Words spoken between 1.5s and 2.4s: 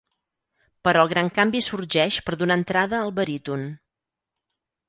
sorgeix per